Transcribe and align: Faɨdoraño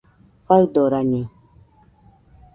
Faɨdoraño 0.47 1.21